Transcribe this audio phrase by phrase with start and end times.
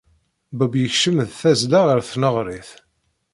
[0.57, 2.69] Bob yekcem d tazzla ɣer tneɣrit.